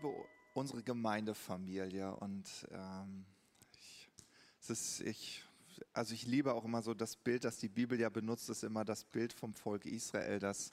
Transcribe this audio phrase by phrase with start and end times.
[0.00, 3.26] liebe unsere Gemeindefamilie und ähm,
[3.74, 4.10] ich,
[4.58, 5.44] es ist, ich,
[5.92, 8.82] also ich liebe auch immer so das Bild, das die Bibel ja benutzt, ist immer
[8.86, 10.70] das Bild vom Volk Israel, das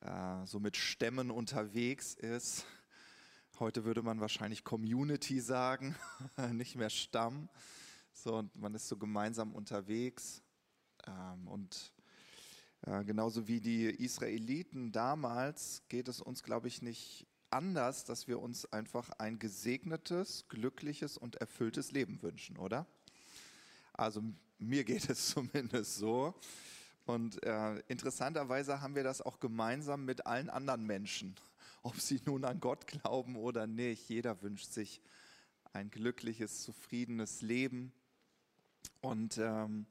[0.00, 2.64] äh, so mit Stämmen unterwegs ist.
[3.58, 5.94] Heute würde man wahrscheinlich Community sagen,
[6.52, 7.50] nicht mehr Stamm.
[8.14, 10.40] So, und man ist so gemeinsam unterwegs.
[11.06, 11.92] Ähm, und
[12.86, 18.40] äh, genauso wie die Israeliten damals geht es uns, glaube ich, nicht anders, dass wir
[18.40, 22.86] uns einfach ein gesegnetes, glückliches und erfülltes Leben wünschen, oder?
[23.92, 24.22] Also
[24.58, 26.34] mir geht es zumindest so.
[27.04, 31.34] Und äh, interessanterweise haben wir das auch gemeinsam mit allen anderen Menschen,
[31.82, 34.08] ob sie nun an Gott glauben oder nicht.
[34.08, 35.00] Jeder wünscht sich
[35.72, 37.92] ein glückliches, zufriedenes Leben.
[39.00, 39.86] Und ähm,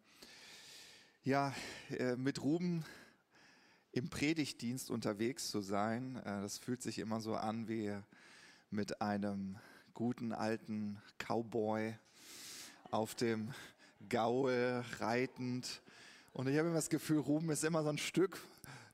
[1.23, 1.53] ja,
[1.89, 2.85] äh, mit Ruben
[3.91, 7.93] im Predigtdienst unterwegs zu sein, äh, das fühlt sich immer so an wie
[8.69, 9.57] mit einem
[9.93, 11.95] guten alten Cowboy
[12.89, 13.53] auf dem
[14.09, 15.81] Gaul reitend.
[16.33, 18.39] Und ich habe immer das Gefühl, Ruben ist immer so ein Stück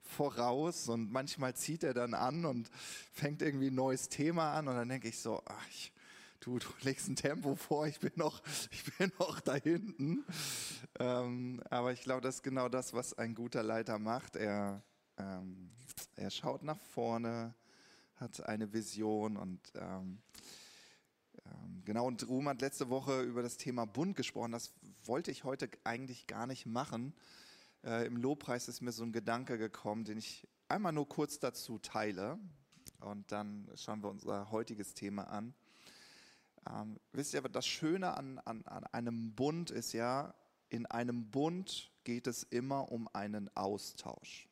[0.01, 2.69] voraus und manchmal zieht er dann an und
[3.13, 5.91] fängt irgendwie ein neues Thema an und dann denke ich so, ach, ich,
[6.39, 10.25] du, du legst ein Tempo vor, ich bin noch, ich bin noch da hinten.
[10.99, 14.35] Ähm, aber ich glaube, das ist genau das, was ein guter Leiter macht.
[14.35, 14.83] Er,
[15.17, 15.71] ähm,
[16.15, 17.53] er schaut nach vorne,
[18.15, 20.19] hat eine Vision und ähm,
[21.45, 24.51] ähm, genau, und Ruhm hat letzte Woche über das Thema Bund gesprochen.
[24.51, 24.73] Das
[25.05, 27.13] wollte ich heute eigentlich gar nicht machen.
[27.83, 31.79] Äh, Im Lobpreis ist mir so ein Gedanke gekommen, den ich einmal nur kurz dazu
[31.79, 32.39] teile.
[32.99, 35.53] Und dann schauen wir unser heutiges Thema an.
[36.69, 40.33] Ähm, wisst ihr, aber das Schöne an, an, an einem Bund ist ja,
[40.69, 44.49] in einem Bund geht es immer um einen Austausch.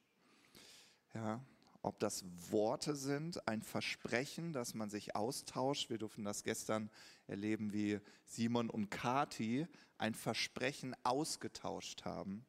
[1.14, 1.42] Ja,
[1.81, 5.89] ob das Worte sind, ein Versprechen, dass man sich austauscht.
[5.89, 6.89] Wir durften das gestern
[7.27, 12.45] erleben, wie Simon und Kati ein Versprechen ausgetauscht haben.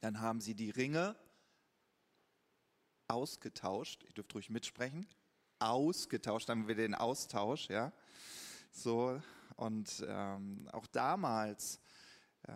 [0.00, 1.16] Dann haben sie die Ringe
[3.08, 4.04] ausgetauscht.
[4.04, 5.06] Ihr dürft ruhig mitsprechen.
[5.58, 7.92] Ausgetauscht, dann haben wir den Austausch, ja.
[8.74, 9.22] So,
[9.56, 11.78] und ähm, auch damals
[12.42, 12.52] äh,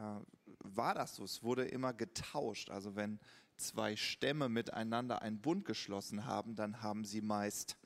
[0.59, 1.25] war das so.
[1.25, 2.71] Es wurde immer getauscht.
[2.71, 3.21] Also wenn
[3.56, 7.79] zwei Stämme miteinander einen Bund geschlossen haben, dann haben sie meist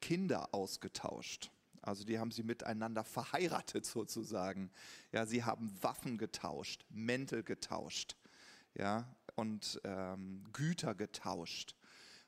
[0.00, 1.52] Kinder ausgetauscht.
[1.80, 4.70] Also die haben sie miteinander verheiratet sozusagen.
[5.12, 8.16] Ja, sie haben Waffen getauscht, Mäntel getauscht,
[8.74, 9.06] ja,
[9.36, 11.76] und ähm, Güter getauscht.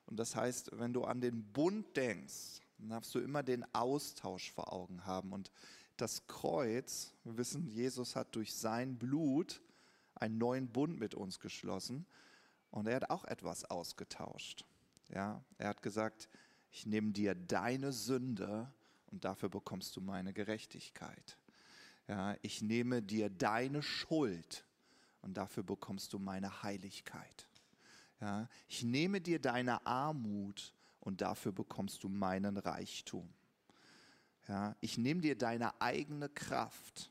[0.06, 4.50] Und das heißt, wenn du an den Bund denkst, dann darfst du immer den Austausch
[4.50, 5.32] vor Augen haben.
[5.32, 5.52] Und
[5.96, 9.60] das Kreuz, wir wissen, Jesus hat durch sein Blut
[10.14, 12.06] einen neuen Bund mit uns geschlossen.
[12.70, 14.64] Und er hat auch etwas ausgetauscht.
[15.10, 16.28] Ja, er hat gesagt,
[16.70, 18.72] ich nehme dir deine Sünde
[19.10, 21.36] und dafür bekommst du meine Gerechtigkeit.
[22.08, 24.64] Ja, ich nehme dir deine Schuld
[25.20, 27.46] und dafür bekommst du meine Heiligkeit.
[28.20, 33.28] Ja, ich nehme dir deine Armut und dafür bekommst du meinen Reichtum.
[34.48, 37.10] Ja, ich nehme dir deine eigene Kraft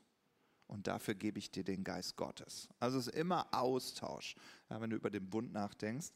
[0.66, 2.68] und dafür gebe ich dir den Geist Gottes.
[2.78, 4.36] Also es ist immer Austausch,
[4.68, 6.12] ja, wenn du über den Bund nachdenkst.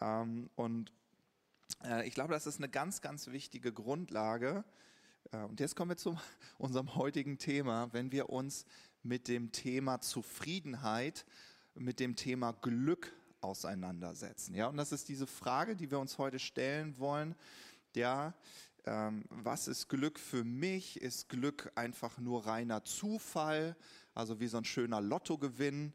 [0.00, 0.92] Ähm, und
[1.84, 4.64] äh, ich glaube, das ist eine ganz, ganz wichtige Grundlage.
[5.32, 6.16] Äh, und jetzt kommen wir zu
[6.58, 8.64] unserem heutigen Thema, wenn wir uns
[9.02, 11.26] mit dem Thema Zufriedenheit,
[11.74, 13.12] mit dem Thema Glück
[13.44, 14.54] auseinandersetzen.
[14.54, 17.34] Ja, und das ist diese Frage, die wir uns heute stellen wollen.
[17.94, 18.34] Ja,
[18.86, 21.00] ähm, was ist Glück für mich?
[21.00, 23.76] Ist Glück einfach nur reiner Zufall,
[24.14, 25.92] also wie so ein schöner Lottogewinn?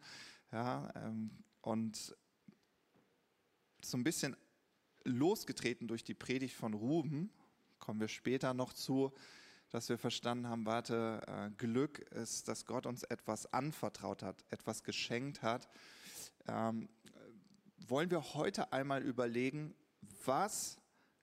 [0.52, 2.16] Ja, ähm, und
[3.82, 4.36] so ein bisschen
[5.04, 7.32] losgetreten durch die Predigt von Ruben,
[7.80, 9.14] kommen wir später noch zu,
[9.70, 14.84] dass wir verstanden haben, warte, äh, Glück ist, dass Gott uns etwas anvertraut hat, etwas
[14.84, 15.70] geschenkt hat.
[16.48, 16.90] Ähm,
[17.90, 19.74] wollen wir heute einmal überlegen,
[20.26, 20.78] was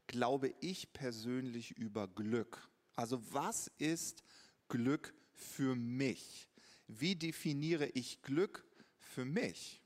[0.07, 2.69] glaube ich persönlich über Glück?
[2.95, 4.25] Also was ist
[4.69, 6.49] Glück für mich?
[6.89, 8.65] Wie definiere ich Glück
[8.99, 9.83] für mich?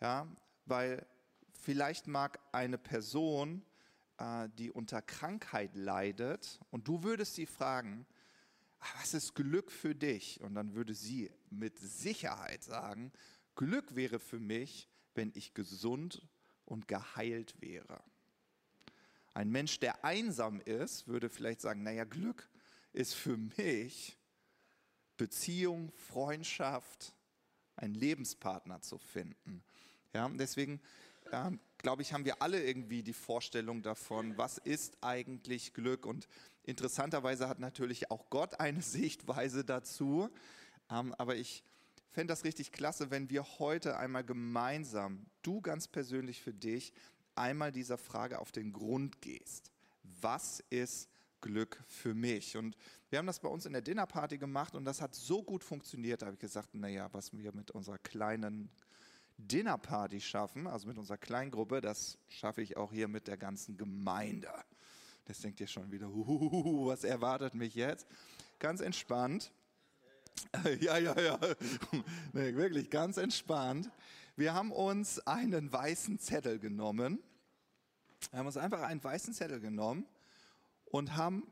[0.00, 0.26] Ja,
[0.66, 1.06] weil
[1.52, 3.64] vielleicht mag eine Person,
[4.18, 8.06] äh, die unter Krankheit leidet, und du würdest sie fragen,
[8.80, 10.40] ah, was ist Glück für dich?
[10.40, 13.12] Und dann würde sie mit Sicherheit sagen,
[13.54, 16.26] Glück wäre für mich, wenn ich gesund
[16.64, 18.02] und geheilt wäre.
[19.34, 22.48] Ein Mensch, der einsam ist, würde vielleicht sagen, naja, Glück
[22.92, 24.18] ist für mich
[25.16, 27.14] Beziehung, Freundschaft,
[27.76, 29.62] einen Lebenspartner zu finden.
[30.12, 30.80] Ja, deswegen
[31.32, 36.06] ähm, glaube ich, haben wir alle irgendwie die Vorstellung davon, was ist eigentlich Glück.
[36.06, 36.28] Und
[36.62, 40.30] interessanterweise hat natürlich auch Gott eine Sichtweise dazu.
[40.90, 41.64] Ähm, aber ich
[42.12, 46.92] fände das richtig klasse, wenn wir heute einmal gemeinsam, du ganz persönlich für dich,
[47.34, 49.72] einmal dieser Frage auf den Grund gehst.
[50.20, 51.08] Was ist
[51.40, 52.56] Glück für mich?
[52.56, 52.76] Und
[53.10, 56.22] wir haben das bei uns in der Dinnerparty gemacht und das hat so gut funktioniert,
[56.22, 58.70] da habe ich gesagt, naja, was wir mit unserer kleinen
[59.38, 64.52] Dinnerparty schaffen, also mit unserer Kleingruppe, das schaffe ich auch hier mit der ganzen Gemeinde.
[65.24, 68.06] Das denkt ihr schon wieder, uh, was erwartet mich jetzt?
[68.58, 69.52] Ganz entspannt.
[70.80, 71.38] Ja, ja, ja.
[72.32, 73.90] Nee, wirklich ganz entspannt.
[74.36, 77.18] Wir haben uns einen weißen Zettel genommen.
[78.30, 80.06] Wir haben uns einfach einen weißen Zettel genommen
[80.84, 81.46] und haben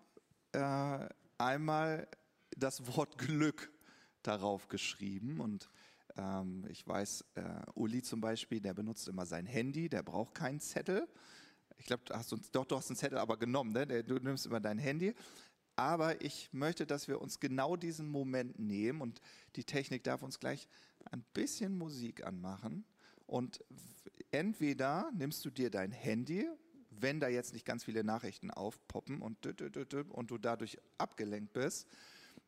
[0.53, 2.09] äh, einmal
[2.57, 3.73] das Wort Glück
[4.23, 5.41] darauf geschrieben.
[5.41, 5.69] Und
[6.17, 7.43] ähm, ich weiß, äh,
[7.75, 11.09] Uli zum Beispiel, der benutzt immer sein Handy, der braucht keinen Zettel.
[11.79, 13.87] Ich glaube, du hast doch, du hast einen Zettel aber genommen, ne?
[14.05, 15.15] du nimmst immer dein Handy.
[15.81, 19.23] Aber ich möchte, dass wir uns genau diesen Moment nehmen und
[19.57, 20.69] die Technik darf uns gleich
[21.11, 22.85] ein bisschen Musik anmachen.
[23.27, 23.65] Und
[24.31, 26.47] entweder nimmst du dir dein Handy,
[26.91, 29.47] wenn da jetzt nicht ganz viele Nachrichten aufpoppen und,
[30.11, 31.89] und du dadurch abgelenkt bist,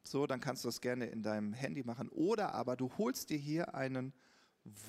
[0.03, 2.11] so, dann kannst du das gerne in deinem Handy machen.
[2.11, 4.13] Oder aber du holst dir hier einen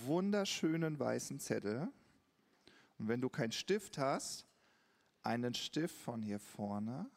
[0.05, 1.87] wunderschönen weißen Zettel.
[2.99, 4.45] Und wenn du keinen Stift hast,
[5.21, 7.09] einen Stift von hier vorne.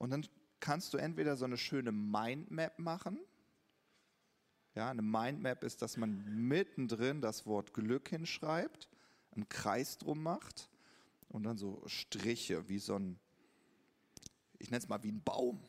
[0.00, 0.26] Und dann
[0.58, 3.20] kannst du entweder so eine schöne Mindmap machen.
[4.74, 8.88] Ja, eine Mindmap ist, dass man mittendrin das Wort Glück hinschreibt,
[9.30, 10.68] einen Kreis drum macht
[11.28, 13.20] und dann so Striche, wie so ein,
[14.58, 15.60] ich nenne es mal wie ein Baum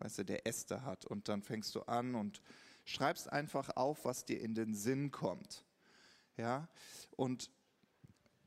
[0.00, 1.04] weißt du, der Äste hat.
[1.04, 2.40] Und dann fängst du an und
[2.84, 5.64] schreibst einfach auf, was dir in den Sinn kommt.
[6.36, 6.68] Ja,
[7.16, 7.50] und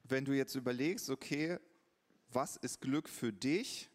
[0.03, 1.59] wenn du jetzt überlegst, okay,
[2.29, 3.89] was ist Glück für dich,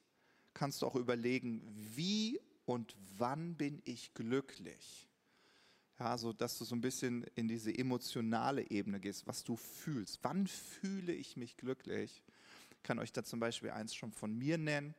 [0.54, 1.62] kannst du auch überlegen,
[1.96, 5.08] wie und wann bin ich glücklich?
[5.98, 10.20] Ja, so dass du so ein bisschen in diese emotionale Ebene gehst, was du fühlst.
[10.22, 12.22] Wann fühle ich mich glücklich?
[12.70, 14.94] Ich kann euch da zum Beispiel eins schon von mir nennen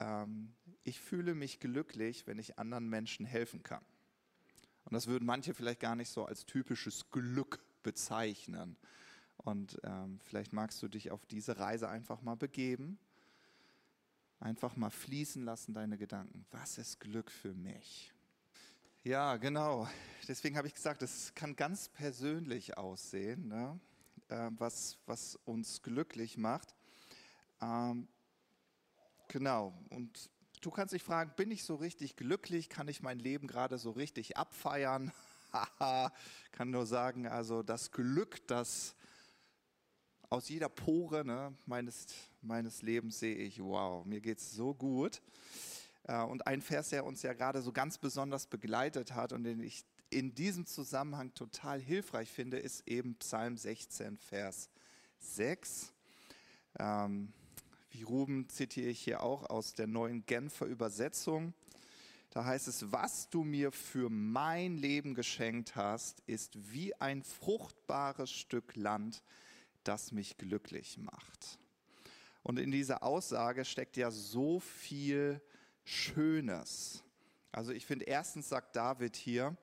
[0.00, 0.54] ähm,
[0.84, 3.84] ich fühle mich glücklich, wenn ich anderen Menschen helfen kann.
[4.84, 8.76] Und das würden manche vielleicht gar nicht so als typisches Glück bezeichnen.
[9.36, 12.98] Und ähm, vielleicht magst du dich auf diese Reise einfach mal begeben.
[14.40, 16.46] Einfach mal fließen lassen deine Gedanken.
[16.50, 18.12] Was ist Glück für mich?
[19.02, 19.88] Ja, genau.
[20.26, 23.80] Deswegen habe ich gesagt, es kann ganz persönlich aussehen, ne?
[24.28, 26.74] äh, was, was uns glücklich macht.
[27.60, 28.08] Ähm,
[29.28, 29.74] Genau.
[29.90, 30.30] Und
[30.62, 32.70] du kannst dich fragen, bin ich so richtig glücklich?
[32.70, 35.12] Kann ich mein Leben gerade so richtig abfeiern?
[36.52, 38.96] Kann nur sagen, also das Glück, das
[40.30, 42.06] aus jeder Pore ne, meines,
[42.48, 45.22] meines Lebens sehe ich, wow, mir geht es so gut.
[46.04, 49.60] Äh, und ein Vers, der uns ja gerade so ganz besonders begleitet hat und den
[49.60, 54.70] ich in diesem Zusammenhang total hilfreich finde, ist eben Psalm 16, Vers
[55.18, 55.92] 6.
[56.78, 57.32] Ähm,
[57.90, 61.52] wie Ruben zitiere ich hier auch aus der neuen Genfer Übersetzung.
[62.30, 68.30] Da heißt es, was du mir für mein Leben geschenkt hast, ist wie ein fruchtbares
[68.30, 69.22] Stück Land,
[69.84, 71.58] das mich glücklich macht.
[72.48, 75.42] Und in dieser Aussage steckt ja so viel
[75.84, 77.04] Schönes.
[77.52, 79.54] Also ich finde, erstens sagt David hier,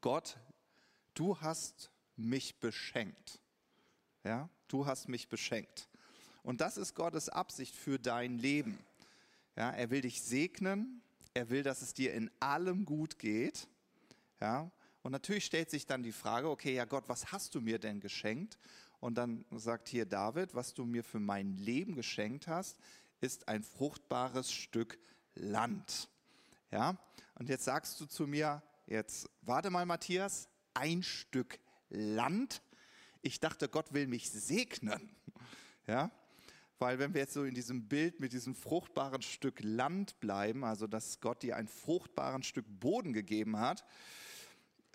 [0.00, 0.38] Gott,
[1.12, 3.38] du hast mich beschenkt.
[4.24, 5.90] Ja, du hast mich beschenkt.
[6.42, 8.78] Und das ist Gottes Absicht für dein Leben.
[9.54, 11.02] Ja, er will dich segnen.
[11.34, 13.68] Er will, dass es dir in allem gut geht.
[14.40, 14.70] Ja,
[15.02, 18.00] und natürlich stellt sich dann die Frage, okay, ja Gott, was hast du mir denn
[18.00, 18.58] geschenkt?
[19.00, 22.78] Und dann sagt hier David, was du mir für mein Leben geschenkt hast,
[23.20, 24.98] ist ein fruchtbares Stück
[25.34, 26.08] Land.
[26.70, 26.98] Ja,
[27.36, 32.62] und jetzt sagst du zu mir, jetzt warte mal, Matthias, ein Stück Land.
[33.22, 35.10] Ich dachte, Gott will mich segnen.
[35.86, 36.10] Ja,
[36.78, 40.86] weil wenn wir jetzt so in diesem Bild mit diesem fruchtbaren Stück Land bleiben, also
[40.86, 43.86] dass Gott dir ein fruchtbaren Stück Boden gegeben hat,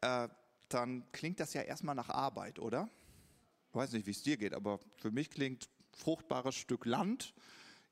[0.01, 0.29] äh,
[0.69, 2.89] dann klingt das ja erstmal nach Arbeit, oder?
[3.73, 7.33] Weiß nicht, wie es dir geht, aber für mich klingt fruchtbares Stück Land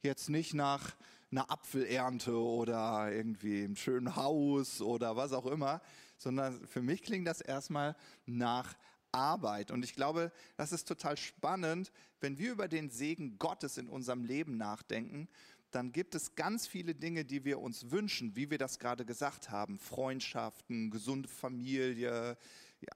[0.04, 0.96] jetzt nicht nach
[1.32, 5.82] einer Apfelernte oder irgendwie einem schönen Haus oder was auch immer,
[6.18, 7.96] sondern für mich klingt das erstmal
[8.26, 8.76] nach
[9.12, 9.72] Arbeit.
[9.72, 14.24] Und ich glaube, das ist total spannend, wenn wir über den Segen Gottes in unserem
[14.24, 15.28] Leben nachdenken,
[15.72, 19.50] dann gibt es ganz viele Dinge, die wir uns wünschen, wie wir das gerade gesagt
[19.50, 19.80] haben.
[19.80, 22.38] Freundschaften, gesunde Familie,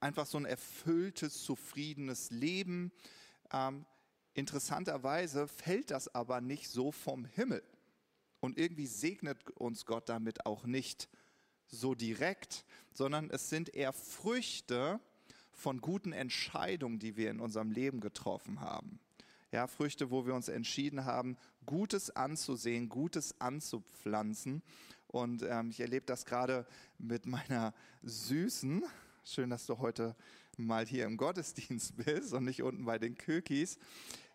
[0.00, 2.92] einfach so ein erfülltes, zufriedenes Leben.
[3.52, 3.86] Ähm,
[4.34, 7.62] interessanterweise fällt das aber nicht so vom Himmel.
[8.40, 11.08] Und irgendwie segnet uns Gott damit auch nicht
[11.68, 15.00] so direkt, sondern es sind eher Früchte
[15.52, 19.00] von guten Entscheidungen, die wir in unserem Leben getroffen haben.
[19.52, 24.62] Ja, Früchte, wo wir uns entschieden haben, Gutes anzusehen, Gutes anzupflanzen.
[25.06, 26.66] Und ähm, ich erlebe das gerade
[26.98, 28.84] mit meiner Süßen.
[29.28, 30.14] Schön, dass du heute
[30.56, 33.76] mal hier im Gottesdienst bist und nicht unten bei den Kökis.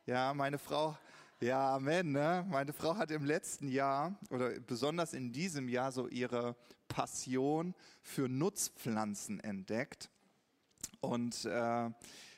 [0.05, 0.97] Ja, meine Frau
[1.39, 2.11] ja, Amen.
[2.11, 2.45] Ne?
[2.49, 6.57] Meine Frau hat im letzten Jahr oder besonders in diesem Jahr so ihre
[6.89, 10.09] Passion für Nutzpflanzen entdeckt.
[10.99, 11.89] Und äh,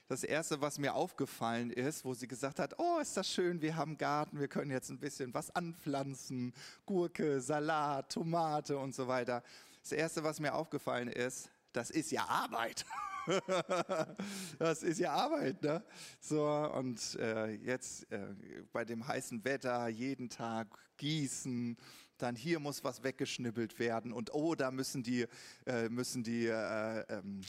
[0.07, 3.77] das Erste, was mir aufgefallen ist, wo sie gesagt hat, oh, ist das schön, wir
[3.77, 6.53] haben Garten, wir können jetzt ein bisschen was anpflanzen,
[6.85, 9.41] Gurke, Salat, Tomate und so weiter.
[9.81, 12.85] Das Erste, was mir aufgefallen ist, das ist ja Arbeit.
[14.59, 15.83] das ist ja Arbeit, ne?
[16.19, 18.35] So, und äh, jetzt äh,
[18.71, 21.77] bei dem heißen Wetter jeden Tag gießen,
[22.17, 25.25] dann hier muss was weggeschnippelt werden und oh, da müssen die,
[25.65, 27.41] äh, müssen die, äh, ähm,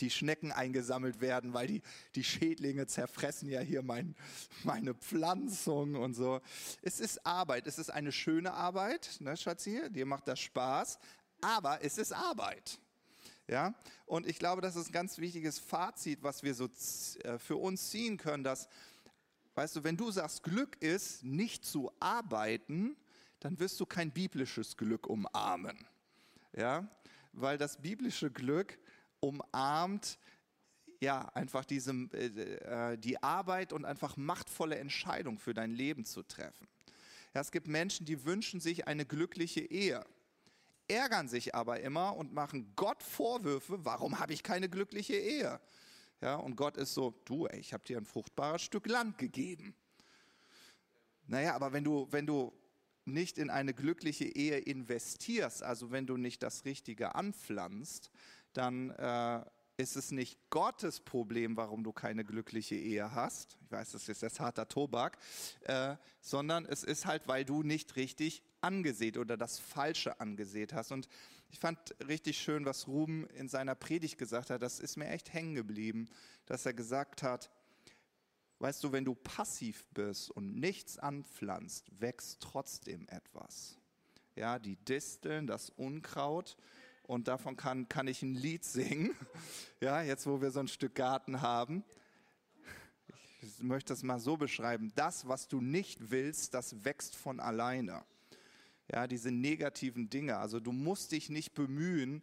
[0.00, 1.82] die Schnecken eingesammelt werden, weil die,
[2.14, 4.14] die Schädlinge zerfressen ja hier mein,
[4.62, 6.40] meine Pflanzung und so.
[6.82, 9.90] Es ist Arbeit, es ist eine schöne Arbeit, ne, Schatzi?
[9.90, 10.98] Dir macht das Spaß,
[11.40, 12.78] aber es ist Arbeit.
[13.48, 13.74] Ja?
[14.06, 16.68] Und ich glaube, das ist ein ganz wichtiges Fazit, was wir so
[17.24, 18.68] äh, für uns ziehen können, dass,
[19.54, 22.96] weißt du, wenn du sagst, Glück ist, nicht zu arbeiten,
[23.40, 25.86] dann wirst du kein biblisches Glück umarmen.
[26.54, 26.86] Ja?
[27.32, 28.78] Weil das biblische Glück
[29.20, 30.18] umarmt
[31.00, 36.22] ja, einfach diese, äh, äh, die Arbeit und einfach machtvolle Entscheidungen für dein Leben zu
[36.22, 36.66] treffen.
[37.34, 40.04] Ja, es gibt Menschen, die wünschen sich eine glückliche Ehe
[40.88, 45.60] ärgern sich aber immer und machen Gott Vorwürfe, warum habe ich keine glückliche Ehe?
[46.20, 49.74] Ja, und Gott ist so, du, ey, ich habe dir ein fruchtbares Stück Land gegeben.
[51.26, 52.52] Naja, aber wenn du, wenn du
[53.04, 58.10] nicht in eine glückliche Ehe investierst, also wenn du nicht das Richtige anpflanzt,
[58.52, 59.44] dann äh,
[59.76, 63.56] ist es nicht Gottes Problem, warum du keine glückliche Ehe hast.
[63.62, 65.18] Ich weiß, das ist jetzt harter Tobak,
[65.62, 70.92] äh, sondern es ist halt, weil du nicht richtig angesät oder das Falsche angesät hast.
[70.92, 71.08] Und
[71.50, 74.62] ich fand richtig schön, was Ruben in seiner Predigt gesagt hat.
[74.62, 76.08] Das ist mir echt hängen geblieben,
[76.46, 77.50] dass er gesagt hat,
[78.58, 83.78] weißt du, wenn du passiv bist und nichts anpflanzt, wächst trotzdem etwas.
[84.34, 86.56] Ja, die Disteln, das Unkraut.
[87.02, 89.14] Und davon kann, kann ich ein Lied singen.
[89.80, 91.84] Ja, jetzt wo wir so ein Stück Garten haben.
[93.40, 94.92] Ich möchte es mal so beschreiben.
[94.96, 98.04] Das, was du nicht willst, das wächst von alleine
[98.90, 100.38] ja, diese negativen Dinge.
[100.38, 102.22] Also du musst dich nicht bemühen,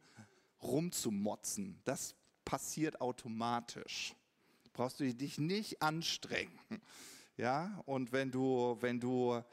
[0.62, 1.80] rumzumotzen.
[1.86, 4.16] Das passiert automatisch.
[4.74, 6.60] Brauchst du dich nicht anstrengen.
[7.38, 9.44] Ja, und wenn du, wenn du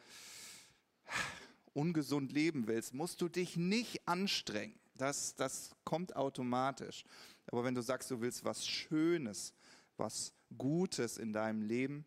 [1.74, 4.78] ungesund leben willst, musst du dich nicht anstrengen.
[4.96, 7.04] Das, das kommt automatisch.
[7.46, 9.52] Aber wenn du sagst, du willst was Schönes,
[9.96, 12.04] was Gutes in deinem Leben,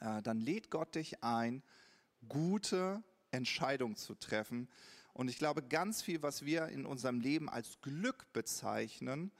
[0.00, 1.62] äh, dann lädt Gott dich ein,
[2.28, 3.02] gute
[3.36, 4.68] Entscheidung zu treffen.
[5.12, 9.32] Und ich glaube, ganz viel, was wir in unserem Leben als Glück bezeichnen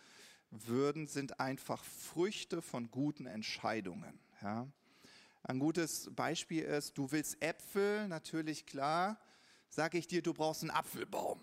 [0.51, 4.19] würden, sind einfach Früchte von guten Entscheidungen.
[4.43, 4.67] Ja.
[5.43, 9.21] Ein gutes Beispiel ist, du willst Äpfel, natürlich klar,
[9.69, 11.41] sage ich dir, du brauchst einen Apfelbaum.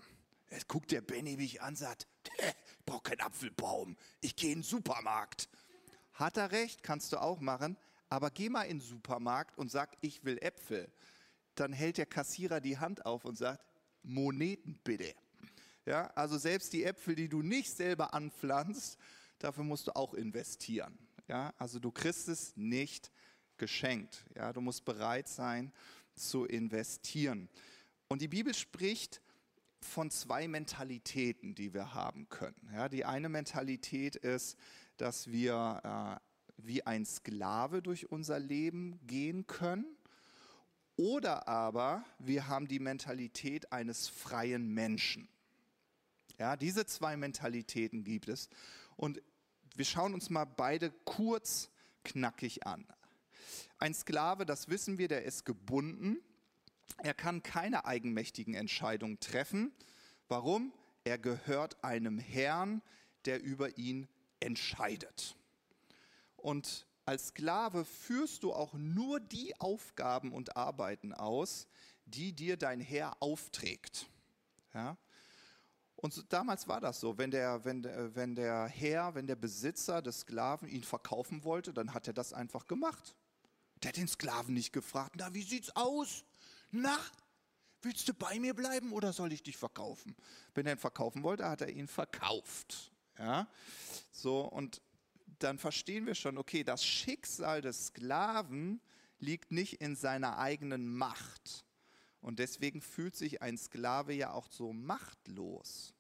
[0.50, 2.08] Jetzt guckt der Benny mich an, sagt,
[2.38, 2.54] ich
[2.86, 5.48] brauche keinen Apfelbaum, ich gehe in den Supermarkt.
[6.14, 7.78] Hat er recht, kannst du auch machen,
[8.10, 10.92] aber geh mal in den Supermarkt und sag, ich will Äpfel
[11.56, 13.64] dann hält der Kassierer die Hand auf und sagt,
[14.04, 15.14] Moneten bitte.
[15.86, 18.98] Ja, also selbst die Äpfel, die du nicht selber anpflanzt,
[19.40, 20.98] dafür musst du auch investieren.
[21.28, 23.12] Ja, also du kriegst es nicht
[23.58, 24.26] geschenkt.
[24.36, 25.72] Ja, du musst bereit sein
[26.16, 27.50] zu investieren.
[28.08, 29.22] Und die Bibel spricht
[29.82, 32.70] von zwei Mentalitäten, die wir haben können.
[32.74, 34.58] Ja, die eine Mentalität ist,
[34.98, 39.86] dass wir äh, wie ein Sklave durch unser Leben gehen können
[40.96, 45.28] oder aber wir haben die Mentalität eines freien Menschen.
[46.38, 48.50] Ja, diese zwei Mentalitäten gibt es.
[48.96, 49.22] Und
[49.76, 51.70] wir schauen uns mal beide kurz
[52.04, 52.86] knackig an.
[53.78, 56.18] Ein Sklave, das wissen wir, der ist gebunden.
[56.98, 59.72] Er kann keine eigenmächtigen Entscheidungen treffen.
[60.28, 60.74] Warum?
[61.04, 62.82] Er gehört einem Herrn,
[63.26, 64.08] der über ihn
[64.40, 65.36] entscheidet.
[66.38, 71.68] Und als Sklave führst du auch nur die Aufgaben und Arbeiten aus,
[72.06, 74.08] die dir dein Herr aufträgt.
[74.74, 74.98] Ja?
[75.96, 80.02] Und damals war das so, wenn der, wenn, der, wenn der Herr, wenn der Besitzer
[80.02, 83.16] des Sklaven ihn verkaufen wollte, dann hat er das einfach gemacht.
[83.82, 86.26] Der hat den Sklaven nicht gefragt, na, wie sieht's aus?
[86.72, 86.98] Na,
[87.82, 90.16] willst du bei mir bleiben oder soll ich dich verkaufen?
[90.54, 92.92] Wenn er ihn verkaufen wollte, hat er ihn verkauft.
[93.18, 93.48] Ja,
[94.12, 94.82] so und
[95.40, 98.82] dann verstehen wir schon, okay, das Schicksal des Sklaven
[99.20, 101.66] liegt nicht in seiner eigenen Macht.
[102.22, 105.94] Und deswegen fühlt sich ein Sklave ja auch so machtlos.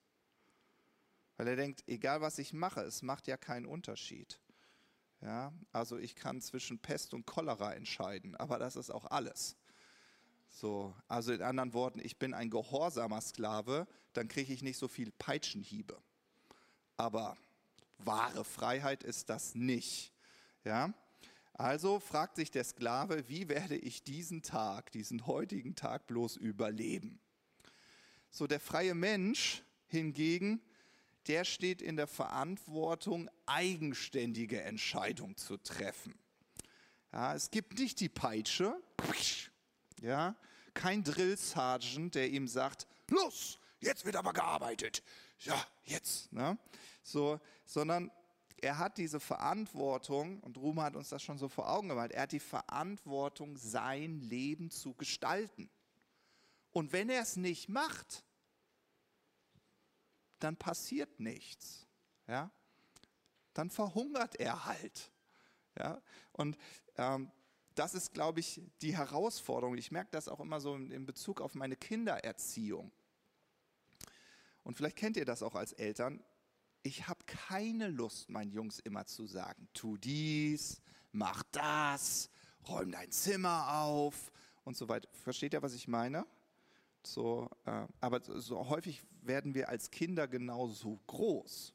[1.37, 4.39] Weil er denkt, egal was ich mache, es macht ja keinen Unterschied.
[5.21, 9.55] Ja, also ich kann zwischen Pest und Cholera entscheiden, aber das ist auch alles.
[10.49, 14.87] So, also in anderen Worten, ich bin ein gehorsamer Sklave, dann kriege ich nicht so
[14.87, 15.97] viel Peitschenhiebe.
[16.97, 17.37] Aber
[17.97, 20.13] wahre Freiheit ist das nicht.
[20.63, 20.93] Ja?
[21.53, 27.19] Also fragt sich der Sklave, wie werde ich diesen Tag, diesen heutigen Tag bloß überleben?
[28.31, 30.61] So der freie Mensch hingegen,
[31.27, 36.15] der steht in der Verantwortung, eigenständige Entscheidungen zu treffen.
[37.11, 38.75] Ja, es gibt nicht die Peitsche,
[40.01, 40.35] ja,
[40.73, 45.03] kein Drill Sergeant, der ihm sagt, los, jetzt wird aber gearbeitet.
[45.43, 46.31] Ja, jetzt.
[46.31, 46.57] Ne?
[47.03, 48.11] So, sondern
[48.61, 52.23] er hat diese Verantwortung, und Ruhm hat uns das schon so vor Augen gemalt, er
[52.23, 55.69] hat die Verantwortung, sein Leben zu gestalten.
[56.71, 58.23] Und wenn er es nicht macht,
[60.39, 61.87] dann passiert nichts.
[62.27, 62.51] Ja?
[63.53, 65.11] Dann verhungert er halt.
[65.77, 66.01] Ja?
[66.31, 66.57] Und
[66.97, 67.31] ähm,
[67.75, 69.77] das ist, glaube ich, die Herausforderung.
[69.77, 72.91] Ich merke das auch immer so in Bezug auf meine Kindererziehung.
[74.63, 76.23] Und vielleicht kennt ihr das auch als Eltern
[76.83, 82.29] ich habe keine Lust, meinen Jungs immer zu sagen, tu dies, mach das,
[82.67, 84.31] räum dein Zimmer auf
[84.65, 85.07] und so weiter.
[85.13, 86.27] Versteht ihr, was ich meine?
[87.05, 91.73] So, äh, aber so häufig werden wir als Kinder genauso groß,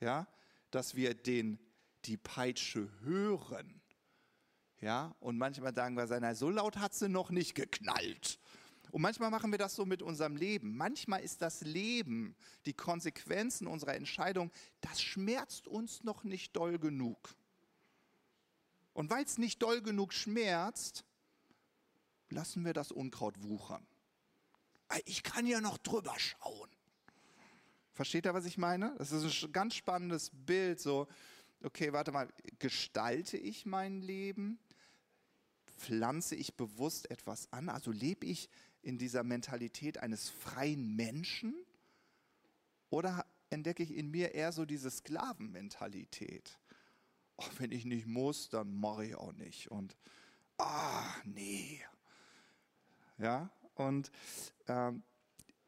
[0.00, 0.26] ja,
[0.70, 1.58] dass wir den,
[2.04, 3.80] die Peitsche hören.
[4.80, 8.38] Ja, und manchmal sagen wir, so laut hat sie noch nicht geknallt.
[8.94, 10.76] Und manchmal machen wir das so mit unserem Leben.
[10.76, 17.34] Manchmal ist das Leben, die Konsequenzen unserer Entscheidung, das schmerzt uns noch nicht doll genug.
[18.92, 21.04] Und weil es nicht doll genug schmerzt,
[22.30, 23.84] lassen wir das Unkraut wuchern.
[25.06, 26.70] Ich kann ja noch drüber schauen.
[27.94, 28.94] Versteht ihr, was ich meine?
[28.98, 30.78] Das ist ein ganz spannendes Bild.
[30.78, 31.08] So,
[31.64, 32.28] okay, warte mal,
[32.60, 34.60] gestalte ich mein Leben?
[35.76, 37.68] Pflanze ich bewusst etwas an?
[37.68, 38.48] Also lebe ich
[38.82, 41.54] in dieser Mentalität eines freien Menschen?
[42.90, 46.58] Oder entdecke ich in mir eher so diese Sklavenmentalität?
[47.36, 49.70] Oh, wenn ich nicht muss, dann mache ich auch nicht.
[49.70, 49.96] Und,
[50.58, 51.80] ah, nee.
[53.18, 54.10] Ja, und
[54.68, 55.02] ähm,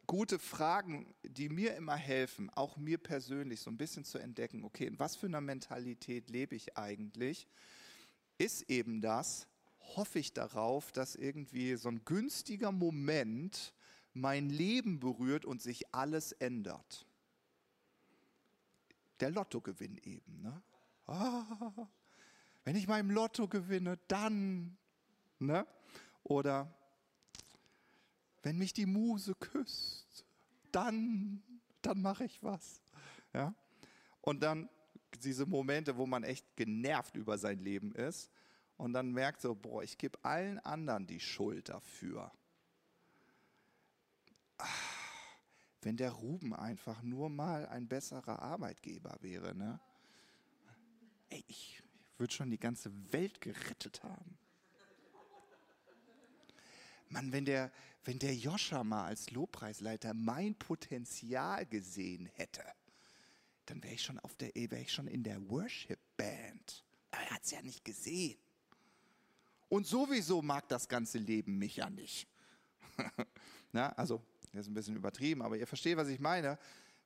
[0.07, 4.87] gute Fragen, die mir immer helfen, auch mir persönlich so ein bisschen zu entdecken, okay,
[4.87, 7.47] in was für einer Mentalität lebe ich eigentlich,
[8.39, 9.49] ist eben das,
[9.95, 13.73] hoffe ich darauf, dass irgendwie so ein günstiger Moment
[14.13, 17.07] mein Leben berührt und sich alles ändert.
[19.21, 20.43] Der Lottogewinn eben.
[20.43, 20.63] Ne?
[21.07, 21.89] Ah,
[22.65, 24.77] wenn ich im Lotto gewinne, dann.
[25.39, 25.67] Ne?
[26.25, 26.75] Oder
[28.43, 30.25] wenn mich die Muse küsst,
[30.73, 31.43] dann,
[31.83, 32.83] dann mache ich was.
[33.33, 33.55] Ja?
[34.21, 34.69] Und dann
[35.21, 38.31] diese Momente, wo man echt genervt über sein Leben ist
[38.77, 42.33] und dann merkt so, boah, ich gebe allen anderen die Schuld dafür.
[44.59, 44.67] Ah,
[45.83, 49.81] wenn der Ruben einfach nur mal ein besserer Arbeitgeber wäre, ne?
[51.29, 51.83] Ey, ich
[52.19, 54.39] würde schon die ganze Welt gerettet haben.
[57.09, 57.71] Mann, wenn der,
[58.05, 62.65] wenn der Joscha mal als Lobpreisleiter mein Potenzial gesehen hätte,
[63.67, 66.85] dann wäre ich schon auf der, wäre ich schon in der Worship Band.
[67.11, 68.39] Aber er hat es ja nicht gesehen.
[69.69, 72.29] Und sowieso mag das ganze Leben mich ja nicht.
[73.73, 76.59] Na, also, das ist ein bisschen übertrieben, aber ihr versteht, was ich meine.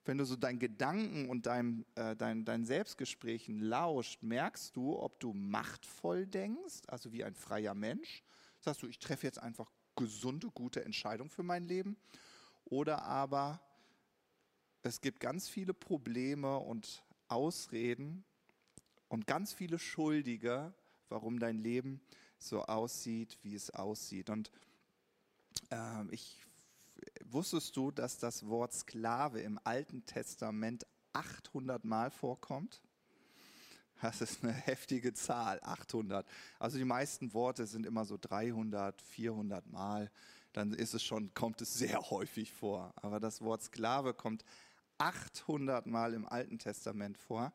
[0.05, 5.21] Wenn du so deinen Gedanken und dein, äh, dein, dein Selbstgesprächen lauscht, merkst du, ob
[5.21, 8.23] du machtvoll denkst, also wie ein freier Mensch.
[8.61, 11.97] Sagst du, ich treffe jetzt einfach gesunde, gute Entscheidungen für mein Leben.
[12.65, 13.61] Oder aber
[14.83, 18.25] es gibt ganz viele Probleme und Ausreden
[19.09, 20.73] und ganz viele Schuldige,
[21.09, 22.01] warum dein Leben
[22.43, 24.31] so aussieht, wie es aussieht.
[24.31, 24.51] Und
[25.71, 26.43] äh, ich
[27.25, 32.81] wusstest du, dass das Wort Sklave im Alten Testament 800 Mal vorkommt?
[34.03, 36.27] Das ist eine heftige Zahl, 800.
[36.59, 40.11] Also die meisten Worte sind immer so 300, 400 Mal.
[40.53, 42.93] Dann ist es schon, kommt es sehr häufig vor.
[42.97, 44.45] Aber das Wort Sklave kommt
[44.99, 47.53] 800 Mal im Alten Testament vor,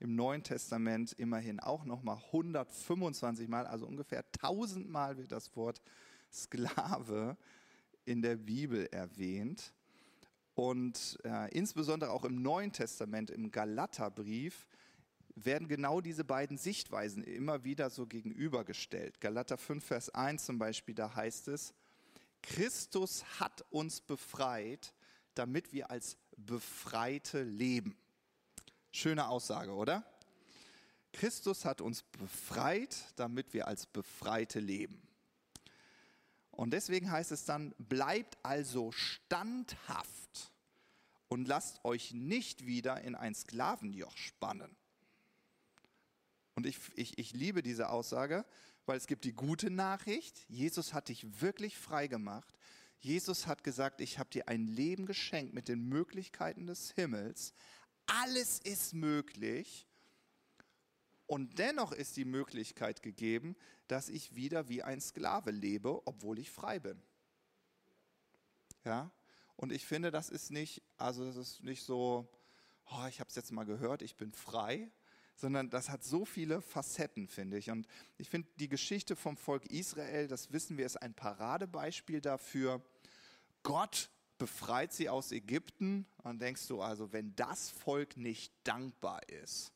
[0.00, 5.82] im Neuen Testament immerhin auch nochmal 125 Mal, also ungefähr 1000 Mal wird das Wort
[6.32, 7.36] Sklave
[8.04, 9.72] in der Bibel erwähnt.
[10.54, 14.66] Und äh, insbesondere auch im Neuen Testament, im Galaterbrief,
[15.44, 19.20] werden genau diese beiden Sichtweisen immer wieder so gegenübergestellt.
[19.20, 21.74] Galater 5, Vers 1 zum Beispiel, da heißt es,
[22.42, 24.94] Christus hat uns befreit,
[25.34, 27.96] damit wir als Befreite leben.
[28.90, 30.04] Schöne Aussage, oder?
[31.12, 35.02] Christus hat uns befreit, damit wir als Befreite leben.
[36.50, 40.52] Und deswegen heißt es dann, bleibt also standhaft
[41.28, 44.74] und lasst euch nicht wieder in ein Sklavenjoch spannen.
[46.54, 48.44] Und ich, ich, ich liebe diese Aussage,
[48.86, 52.58] weil es gibt die gute Nachricht, Jesus hat dich wirklich frei gemacht.
[53.00, 57.52] Jesus hat gesagt, ich habe dir ein Leben geschenkt mit den Möglichkeiten des Himmels.
[58.08, 59.86] Alles ist möglich.
[61.26, 63.54] Und dennoch ist die Möglichkeit gegeben,
[63.86, 67.02] dass ich wieder wie ein Sklave lebe, obwohl ich frei bin.
[68.84, 69.10] Ja?
[69.56, 72.26] Und ich finde, das ist nicht, also das ist nicht so,
[72.90, 74.90] oh, ich habe es jetzt mal gehört, ich bin frei,
[75.34, 77.70] sondern das hat so viele Facetten, finde ich.
[77.70, 82.82] Und ich finde, die Geschichte vom Volk Israel, das wissen wir, ist ein Paradebeispiel dafür.
[83.62, 86.06] Gott befreit sie aus Ägypten.
[86.22, 89.72] Und denkst du also, wenn das Volk nicht dankbar ist,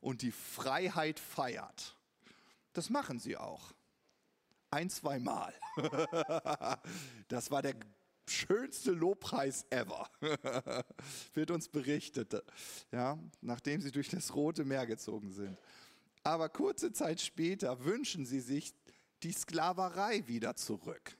[0.00, 1.96] und die Freiheit feiert.
[2.72, 3.74] Das machen sie auch.
[4.70, 5.52] Ein, zwei Mal.
[7.28, 7.74] Das war der
[8.28, 10.08] schönste Lobpreis ever,
[11.34, 12.40] wird uns berichtet,
[12.92, 15.58] ja, nachdem sie durch das Rote Meer gezogen sind.
[16.22, 18.72] Aber kurze Zeit später wünschen sie sich
[19.24, 21.18] die Sklaverei wieder zurück.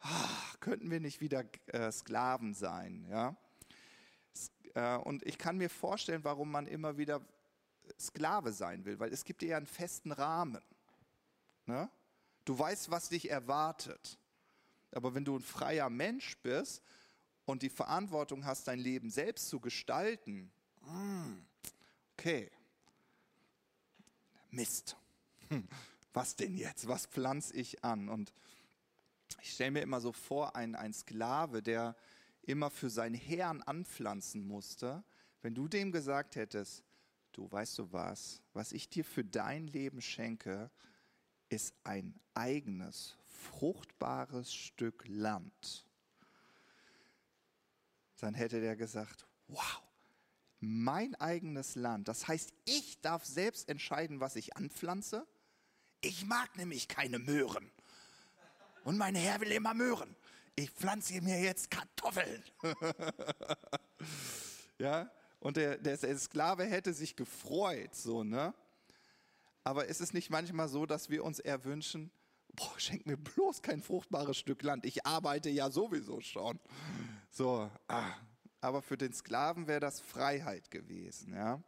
[0.00, 3.06] Ah, könnten wir nicht wieder äh, Sklaven sein?
[3.10, 3.36] Ja?
[4.74, 7.20] Äh, und ich kann mir vorstellen, warum man immer wieder
[7.98, 10.62] Sklave sein will, weil es gibt ja einen festen Rahmen.
[11.66, 11.90] Ne?
[12.44, 14.18] Du weißt, was dich erwartet.
[14.92, 16.82] Aber wenn du ein freier Mensch bist
[17.44, 20.50] und die Verantwortung hast, dein Leben selbst zu gestalten,
[20.84, 21.44] hm,
[22.16, 22.50] okay,
[24.50, 24.96] Mist.
[26.12, 26.88] Was denn jetzt?
[26.88, 28.08] Was pflanze ich an?
[28.08, 28.32] Und
[29.42, 31.96] ich stelle mir immer so vor, ein, ein Sklave, der
[32.42, 35.04] immer für seinen Herrn anpflanzen musste,
[35.42, 36.84] wenn du dem gesagt hättest,
[37.32, 40.70] du weißt du was, was ich dir für dein Leben schenke,
[41.48, 45.86] ist ein eigenes, fruchtbares Stück Land.
[48.18, 49.82] Dann hätte der gesagt, wow,
[50.60, 52.08] mein eigenes Land.
[52.08, 55.26] Das heißt, ich darf selbst entscheiden, was ich anpflanze.
[56.02, 57.70] Ich mag nämlich keine Möhren.
[58.84, 60.14] Und mein Herr will immer Möhren.
[60.56, 62.42] Ich pflanze mir jetzt Kartoffeln.
[64.78, 68.52] ja, und der, der, Sklave hätte sich gefreut, so, ne?
[69.64, 72.10] Aber ist es nicht manchmal so, dass wir uns eher wünschen,
[72.54, 76.58] boah, schenk mir bloß kein fruchtbares Stück Land, ich arbeite ja sowieso schon.
[77.30, 78.12] So, ah.
[78.60, 81.62] aber für den Sklaven wäre das Freiheit gewesen, ja?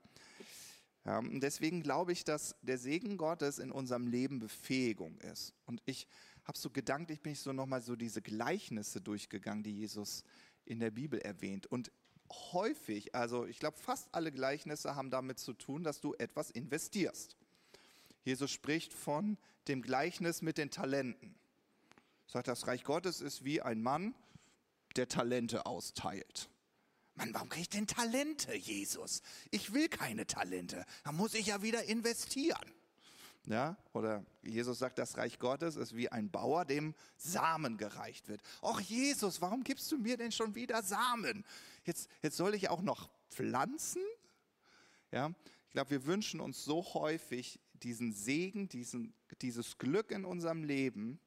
[1.05, 1.19] ja.
[1.19, 5.55] Und deswegen glaube ich, dass der Segen Gottes in unserem Leben Befähigung ist.
[5.67, 6.07] Und ich
[6.45, 10.25] habe so gedanklich, bin ich so nochmal so diese Gleichnisse durchgegangen, die Jesus
[10.65, 11.67] in der Bibel erwähnt.
[11.67, 11.93] Und
[12.53, 17.37] häufig, also ich glaube fast alle Gleichnisse haben damit zu tun, dass du etwas investierst.
[18.25, 21.35] Jesus spricht von dem Gleichnis mit den Talenten.
[22.27, 24.15] Sagt, das Reich Gottes ist wie ein Mann,
[24.97, 26.49] der Talente austeilt.
[27.15, 29.23] Mann, warum kriege ich denn Talente, Jesus?
[29.51, 30.85] Ich will keine Talente.
[31.05, 32.73] Da muss ich ja wieder investieren.
[33.47, 38.41] Ja, oder Jesus sagt, das Reich Gottes ist wie ein Bauer, dem Samen gereicht wird.
[38.63, 41.45] Och Jesus, warum gibst du mir denn schon wieder Samen?
[41.85, 44.03] Jetzt, jetzt soll ich auch noch pflanzen?
[45.11, 45.33] Ja,
[45.67, 51.19] ich glaube, wir wünschen uns so häufig diesen Segen, diesen, dieses Glück in unserem Leben.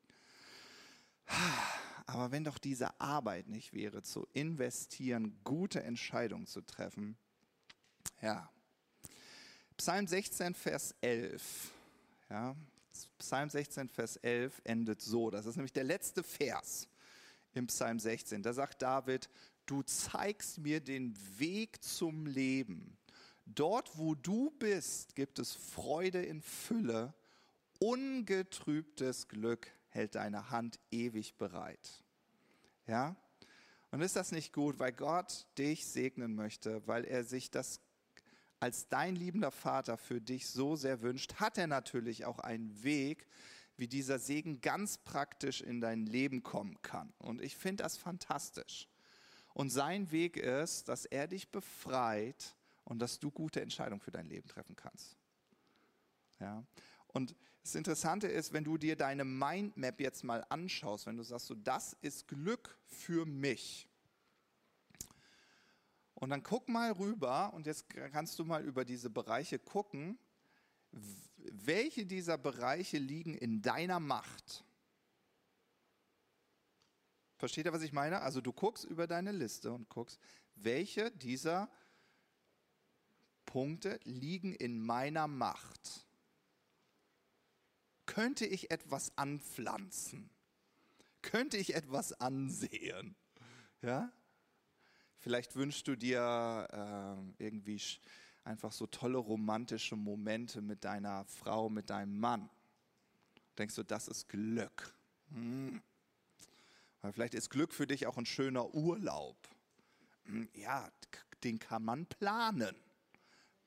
[2.06, 7.18] Aber wenn doch diese Arbeit nicht wäre, zu investieren, gute Entscheidungen zu treffen.
[8.22, 8.50] Ja.
[9.76, 11.74] Psalm 16, Vers 11.
[12.30, 12.56] Ja,
[13.20, 15.30] Psalm 16, Vers 11 endet so.
[15.30, 16.88] Das ist nämlich der letzte Vers
[17.54, 18.42] im Psalm 16.
[18.42, 19.30] Da sagt David,
[19.66, 22.98] du zeigst mir den Weg zum Leben.
[23.46, 27.14] Dort, wo du bist, gibt es Freude in Fülle.
[27.80, 32.04] Ungetrübtes Glück hält deine Hand ewig bereit.
[32.88, 33.16] Ja?
[33.92, 37.80] Und ist das nicht gut, weil Gott dich segnen möchte, weil er sich das
[38.60, 43.28] als dein liebender Vater für dich so sehr wünscht, hat er natürlich auch einen Weg,
[43.78, 47.14] wie dieser Segen ganz praktisch in dein Leben kommen kann.
[47.18, 48.88] Und ich finde das fantastisch.
[49.54, 54.28] Und sein Weg ist, dass er dich befreit und dass du gute Entscheidungen für dein
[54.28, 55.18] Leben treffen kannst.
[56.40, 56.66] Ja?
[57.08, 61.48] Und das Interessante ist, wenn du dir deine Mindmap jetzt mal anschaust, wenn du sagst,
[61.48, 63.90] so, das ist Glück für mich.
[66.26, 70.18] Und dann guck mal rüber und jetzt kannst du mal über diese Bereiche gucken.
[71.38, 74.66] Welche dieser Bereiche liegen in deiner Macht?
[77.38, 78.22] Versteht ihr, was ich meine?
[78.22, 80.20] Also du guckst über deine Liste und guckst,
[80.56, 81.70] welche dieser
[83.46, 86.08] Punkte liegen in meiner Macht.
[88.08, 90.32] Könnte ich etwas anpflanzen?
[91.22, 93.16] Könnte ich etwas ansehen?
[93.84, 94.12] Ja?
[95.26, 97.82] Vielleicht wünschst du dir äh, irgendwie
[98.44, 102.48] einfach so tolle romantische Momente mit deiner Frau, mit deinem Mann.
[103.58, 104.94] Denkst du, das ist Glück?
[105.32, 105.82] Hm.
[107.12, 109.36] Vielleicht ist Glück für dich auch ein schöner Urlaub.
[110.26, 110.92] Hm, ja,
[111.44, 112.76] den kann man planen.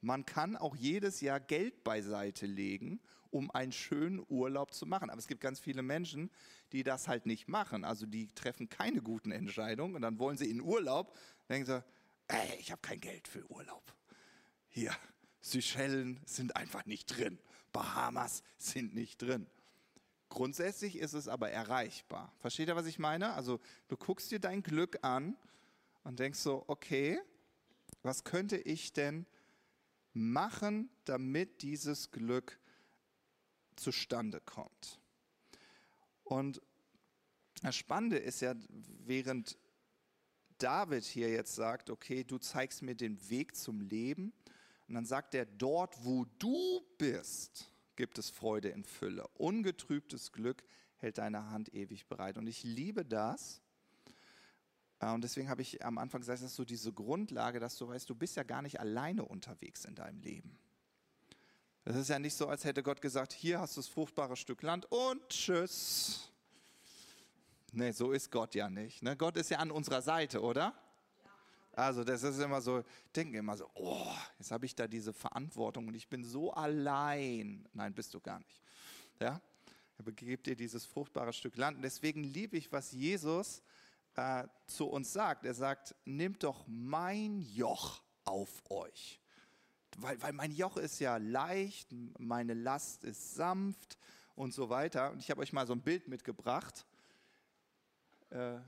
[0.01, 5.11] Man kann auch jedes Jahr Geld beiseite legen, um einen schönen Urlaub zu machen.
[5.11, 6.31] Aber es gibt ganz viele Menschen,
[6.71, 7.85] die das halt nicht machen.
[7.85, 11.17] Also die treffen keine guten Entscheidungen und dann wollen sie in Urlaub,
[11.49, 11.85] denken sie,
[12.29, 13.95] ey, ich habe kein Geld für Urlaub.
[14.69, 14.95] Hier,
[15.41, 17.39] Seychellen sind einfach nicht drin.
[17.73, 19.47] Bahamas sind nicht drin.
[20.29, 22.33] Grundsätzlich ist es aber erreichbar.
[22.39, 23.33] Versteht ihr, was ich meine?
[23.33, 25.37] Also du guckst dir dein Glück an
[26.05, 27.19] und denkst so, okay,
[28.03, 29.27] was könnte ich denn
[30.13, 32.59] machen, damit dieses Glück
[33.77, 35.01] zustande kommt?
[36.25, 36.61] Und
[37.63, 38.55] das Spannende ist ja,
[39.07, 39.57] während
[40.59, 44.33] David hier jetzt sagt, okay, du zeigst mir den Weg zum Leben,
[44.89, 49.29] und dann sagt er, dort wo du bist, gibt es Freude in Fülle.
[49.35, 50.65] Ungetrübtes Glück
[50.97, 52.39] hält deine Hand ewig bereit.
[52.39, 53.61] Und ich liebe das.
[55.01, 57.87] Äh, und deswegen habe ich am Anfang gesagt, das ist so diese Grundlage, dass du
[57.87, 60.59] weißt, du bist ja gar nicht alleine unterwegs in deinem Leben.
[61.85, 64.63] Es ist ja nicht so, als hätte Gott gesagt, hier hast du das fruchtbare Stück
[64.63, 66.28] Land und tschüss.
[67.79, 69.05] Nee, so ist Gott ja nicht.
[69.05, 69.17] Ne?
[69.17, 70.75] Gott ist ja an unserer Seite, oder?
[71.77, 72.83] Also das ist immer so,
[73.15, 77.69] denken immer so, oh, jetzt habe ich da diese Verantwortung und ich bin so allein.
[77.73, 78.61] Nein, bist du gar nicht.
[79.21, 79.41] Ja?
[79.97, 81.77] Er gibt dir dieses fruchtbare Stück Land.
[81.77, 83.63] Und deswegen liebe ich, was Jesus
[84.17, 85.45] äh, zu uns sagt.
[85.45, 89.21] Er sagt, nehmt doch mein Joch auf euch.
[89.99, 93.99] Weil, weil mein Joch ist ja leicht, meine Last ist sanft
[94.35, 95.13] und so weiter.
[95.13, 96.85] Und ich habe euch mal so ein Bild mitgebracht
[98.31, 98.59] äh,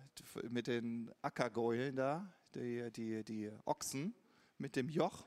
[0.48, 4.14] mit den Ackergäulen da die, die, die Ochsen
[4.58, 5.26] mit dem Joch.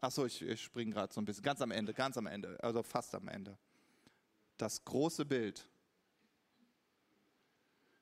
[0.00, 1.42] Achso, ich, ich springe gerade so ein bisschen.
[1.42, 3.56] Ganz am Ende, ganz am Ende, also fast am Ende.
[4.56, 5.68] Das große Bild.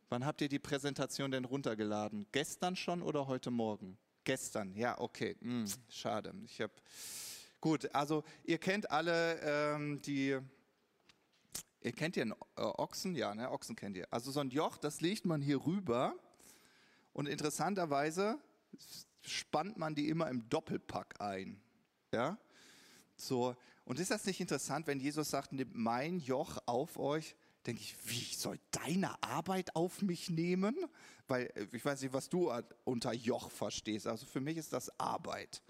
[0.09, 2.27] Wann habt ihr die Präsentation denn runtergeladen?
[2.31, 3.99] Gestern schon oder heute Morgen?
[4.25, 5.37] Gestern, ja, okay.
[5.41, 6.35] Hm, schade.
[6.45, 6.73] Ich habe
[7.61, 7.93] gut.
[7.95, 10.39] Also ihr kennt alle ähm, die.
[11.85, 13.51] Ihr kennt ja äh, Ochsen, ja, ne?
[13.51, 14.09] Ochsen kennt ihr.
[14.11, 16.17] Also so ein Joch, das legt man hier rüber
[17.13, 18.39] und interessanterweise
[19.21, 21.61] spannt man die immer im Doppelpack ein.
[22.11, 22.39] Ja?
[23.17, 23.55] So.
[23.85, 27.37] Und ist das nicht interessant, wenn Jesus sagt, nehmt mein Joch auf euch?
[27.67, 30.75] Denke ich, wie soll deine Arbeit auf mich nehmen?
[31.29, 32.51] Weil äh, ich weiß nicht, was du
[32.85, 34.07] unter Joch verstehst.
[34.07, 35.63] Also für mich ist das Arbeit.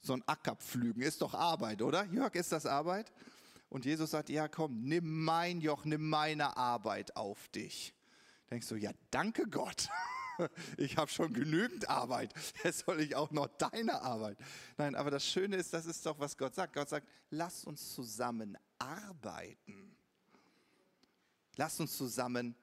[0.00, 2.04] So ein Ackerpflügen ist doch Arbeit, oder?
[2.04, 3.12] Jörg, ist das Arbeit?
[3.68, 7.94] Und Jesus sagt, ja komm, nimm mein Joch, nimm meine Arbeit auf dich.
[8.50, 9.88] Denkst du, ja danke Gott.
[10.76, 12.32] ich habe schon genügend Arbeit.
[12.62, 14.38] Jetzt soll ich auch noch deine Arbeit.
[14.76, 16.74] Nein, aber das Schöne ist, das ist doch, was Gott sagt.
[16.74, 19.96] Gott sagt, lass uns zusammen arbeiten.
[21.56, 22.54] Lass uns zusammen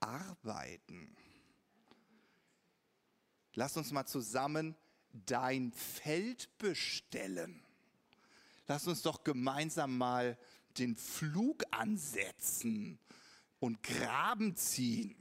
[0.00, 1.16] arbeiten.
[3.54, 4.76] Lass uns mal zusammen
[5.12, 7.65] dein Feld bestellen.
[8.66, 10.38] Lass uns doch gemeinsam mal
[10.78, 12.98] den Flug ansetzen
[13.60, 15.16] und Graben ziehen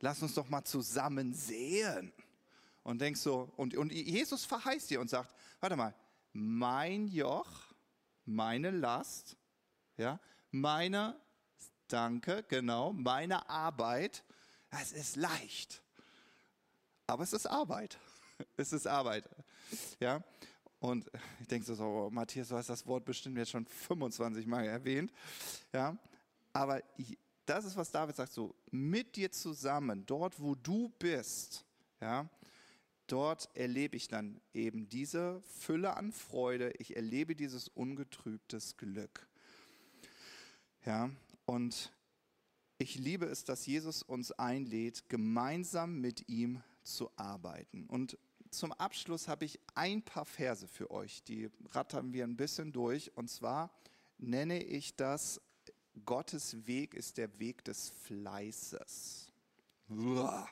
[0.00, 2.12] lass uns doch mal zusammen sehen.
[2.82, 5.94] Und denkst so, und, und Jesus verheißt dir und sagt, warte mal,
[6.32, 7.50] mein Joch,
[8.24, 9.36] meine Last,
[9.96, 10.18] ja,
[10.50, 11.20] meine,
[11.88, 14.24] danke, genau, meine Arbeit,
[14.70, 15.82] es ist leicht.
[17.06, 17.98] Aber es ist Arbeit.
[18.56, 19.28] Es ist Arbeit.
[19.98, 20.24] Ja.
[20.80, 24.64] Und ich denke so, so, Matthias, du hast das Wort bestimmt jetzt schon 25 Mal
[24.64, 25.12] erwähnt.
[25.72, 25.96] Ja.
[26.52, 26.82] Aber
[27.44, 31.64] das ist, was David sagt, so mit dir zusammen, dort wo du bist,
[32.00, 32.28] ja,
[33.06, 39.28] dort erlebe ich dann eben diese Fülle an Freude, ich erlebe dieses ungetrübtes Glück.
[40.86, 41.10] Ja,
[41.44, 41.92] und
[42.78, 47.86] ich liebe es, dass Jesus uns einlädt, gemeinsam mit ihm zu arbeiten.
[47.86, 48.16] Und
[48.50, 53.16] zum Abschluss habe ich ein paar Verse für euch, die rattern wir ein bisschen durch.
[53.16, 53.70] Und zwar
[54.18, 55.40] nenne ich das,
[56.04, 59.32] Gottes Weg ist der Weg des Fleißes.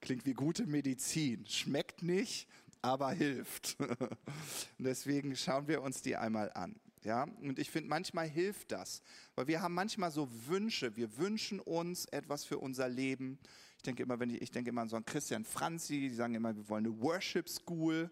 [0.00, 1.46] Klingt wie gute Medizin.
[1.46, 2.48] Schmeckt nicht,
[2.82, 3.76] aber hilft.
[3.78, 3.98] Und
[4.78, 6.78] deswegen schauen wir uns die einmal an.
[7.04, 9.02] Ja, und ich finde, manchmal hilft das,
[9.34, 10.96] weil wir haben manchmal so Wünsche.
[10.96, 13.38] Wir wünschen uns etwas für unser Leben.
[13.78, 16.34] Ich denke immer, wenn ich, ich denke immer an so einen Christian Franzi, die sagen
[16.34, 18.10] immer, wir wollen eine Worship School.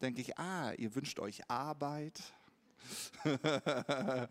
[0.00, 2.22] Denke ich, ah, ihr wünscht euch Arbeit.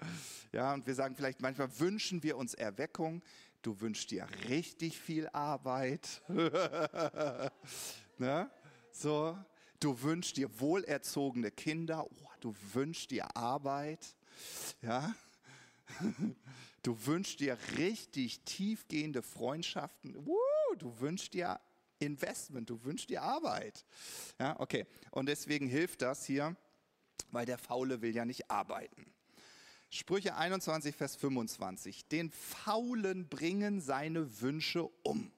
[0.54, 3.22] ja, und wir sagen vielleicht manchmal wünschen wir uns Erweckung.
[3.62, 6.22] Du wünschst dir richtig viel Arbeit.
[8.18, 8.50] ne?
[8.90, 9.38] So,
[9.82, 12.06] du wünschst dir wohlerzogene Kinder.
[12.06, 14.16] Oh, du wünschst dir Arbeit.
[14.82, 15.14] Ja.
[16.84, 20.16] Du wünschst dir richtig tiefgehende Freundschaften.
[20.16, 20.38] Uh,
[20.78, 21.60] du wünschst dir
[22.00, 23.86] Investment, du wünschst dir Arbeit.
[24.40, 24.86] Ja, okay.
[25.12, 26.56] Und deswegen hilft das hier,
[27.32, 29.06] weil der Faule will ja nicht arbeiten.
[29.90, 32.08] Sprüche 21, Vers 25.
[32.08, 35.32] Den Faulen bringen seine Wünsche um,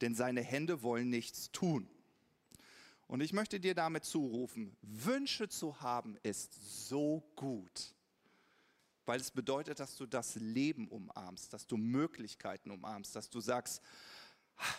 [0.00, 1.88] denn seine Hände wollen nichts tun.
[3.06, 7.92] Und ich möchte dir damit zurufen, Wünsche zu haben ist so gut,
[9.04, 13.82] weil es bedeutet, dass du das Leben umarmst, dass du Möglichkeiten umarmst, dass du sagst,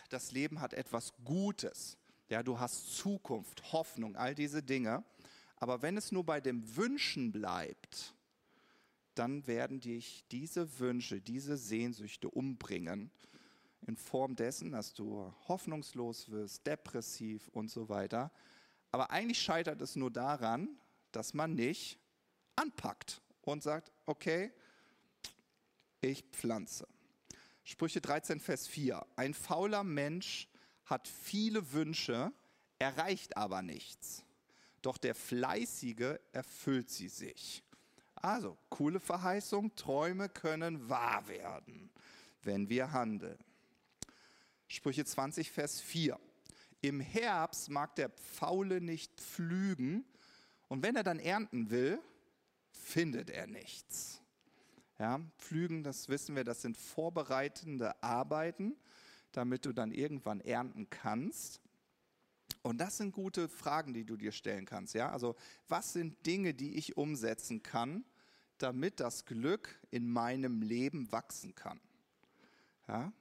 [0.10, 1.98] das Leben hat etwas Gutes.
[2.30, 5.04] Ja, du hast Zukunft, Hoffnung, all diese Dinge.
[5.58, 8.16] Aber wenn es nur bei dem Wünschen bleibt,
[9.16, 13.12] dann werden dich diese Wünsche, diese Sehnsüchte umbringen
[13.88, 18.32] in Form dessen, dass du hoffnungslos wirst, depressiv und so weiter.
[18.92, 20.70] Aber eigentlich scheitert es nur daran,
[21.12, 22.00] dass man nicht
[22.56, 24.52] anpackt und sagt, okay,
[26.02, 26.88] ich pflanze.
[27.64, 29.06] Sprüche 13, Vers 4.
[29.16, 30.48] Ein fauler Mensch
[30.86, 32.32] hat viele Wünsche,
[32.80, 34.26] erreicht aber nichts
[34.82, 37.64] doch der Fleißige erfüllt sie sich.
[38.16, 41.90] Also, coole Verheißung, Träume können wahr werden,
[42.44, 43.38] wenn wir handeln.
[44.68, 46.20] Sprüche 20, Vers 4.
[46.82, 50.06] Im Herbst mag der Faule nicht pflügen
[50.68, 52.00] und wenn er dann ernten will,
[52.72, 54.21] findet er nichts.
[55.02, 58.76] Ja, pflügen, das wissen wir, das sind vorbereitende Arbeiten,
[59.32, 61.60] damit du dann irgendwann ernten kannst.
[62.62, 64.94] Und das sind gute Fragen, die du dir stellen kannst.
[64.94, 65.12] Ja?
[65.12, 65.36] Also,
[65.68, 68.06] was sind Dinge, die ich umsetzen kann,
[68.60, 71.82] damit das Glück in meinem Leben wachsen kann?
[72.88, 73.12] Ja?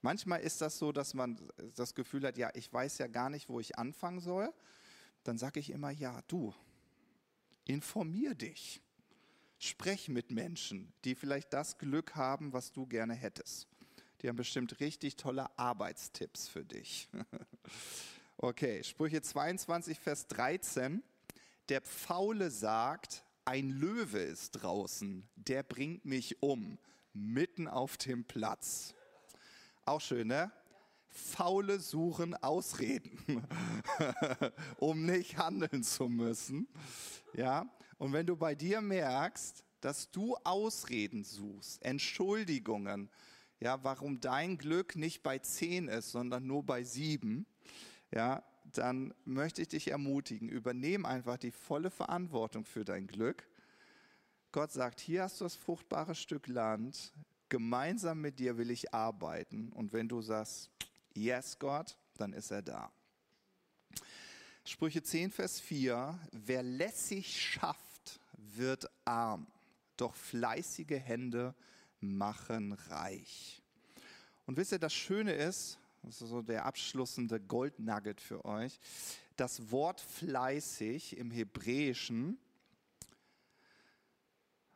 [0.00, 1.46] Manchmal ist das so, dass man
[1.76, 4.50] das Gefühl hat, ja, ich weiß ja gar nicht, wo ich anfangen soll.
[5.24, 6.54] Dann sage ich immer, ja, du,
[7.66, 8.80] informier dich.
[9.64, 13.68] Sprech mit Menschen, die vielleicht das Glück haben, was du gerne hättest.
[14.20, 17.08] Die haben bestimmt richtig tolle Arbeitstipps für dich.
[18.38, 21.00] Okay, Sprüche 22, Vers 13.
[21.68, 26.76] Der Pfaule sagt, ein Löwe ist draußen, der bringt mich um,
[27.12, 28.94] mitten auf dem Platz.
[29.84, 30.50] Auch schön, ne?
[31.08, 33.46] Faule suchen Ausreden,
[34.78, 36.66] um nicht handeln zu müssen.
[37.34, 37.70] Ja,
[38.02, 43.08] und wenn du bei dir merkst, dass du Ausreden suchst, Entschuldigungen,
[43.60, 47.46] ja, warum dein Glück nicht bei zehn ist, sondern nur bei sieben,
[48.10, 53.48] ja, dann möchte ich dich ermutigen, übernehm einfach die volle Verantwortung für dein Glück.
[54.50, 57.12] Gott sagt, hier hast du das fruchtbare Stück Land,
[57.50, 59.68] gemeinsam mit dir will ich arbeiten.
[59.68, 60.70] Und wenn du sagst,
[61.14, 62.90] yes Gott, dann ist er da.
[64.64, 67.91] Sprüche 10, Vers 4, wer lässig schafft,
[68.56, 69.46] wird arm,
[69.96, 71.54] doch fleißige Hände
[72.00, 73.62] machen reich.
[74.46, 78.80] Und wisst ihr, das Schöne ist, das ist so der abschließende Goldnugget für euch.
[79.36, 82.38] Das Wort fleißig im Hebräischen,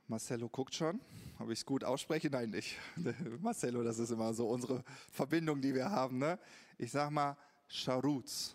[0.09, 1.01] Marcello guckt schon,
[1.41, 2.31] ob ich es gut ausspreche?
[2.31, 2.77] Nein, nicht.
[3.41, 6.19] Marcello, das ist immer so unsere Verbindung, die wir haben.
[6.19, 6.39] Ne?
[6.79, 7.37] Ich sag mal
[7.67, 8.55] Scharuz.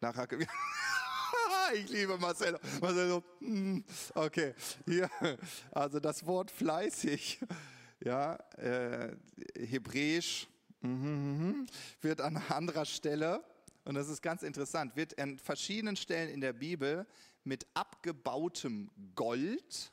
[0.00, 0.28] Nachher.
[1.74, 2.58] ich liebe Marcello.
[2.80, 4.54] Marcello, hm, okay.
[4.86, 5.10] Hier,
[5.72, 7.40] also das Wort fleißig,
[8.00, 9.16] ja, äh,
[9.54, 10.48] hebräisch
[10.80, 11.66] Mhm,
[12.00, 13.42] wird an anderer Stelle,
[13.84, 17.06] und das ist ganz interessant, wird an verschiedenen Stellen in der Bibel
[17.42, 19.92] mit abgebautem Gold,